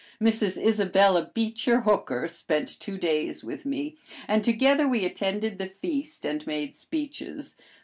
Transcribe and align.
Mrs. 0.19 0.57
Isabella 0.59 1.29
Beecher 1.31 1.81
Hooker 1.81 2.27
spent 2.27 2.79
two 2.79 2.97
days 2.97 3.43
with 3.43 3.67
me, 3.67 3.95
and 4.27 4.43
together 4.43 4.87
we 4.87 5.05
attended 5.05 5.59
the 5.59 5.67
feast 5.67 6.25
and 6.25 6.47
made 6.47 6.75
speeches. 6.75 7.55